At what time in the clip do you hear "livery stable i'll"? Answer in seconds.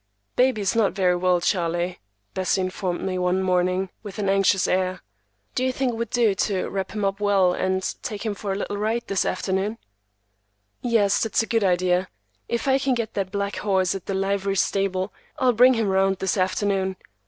14.15-15.53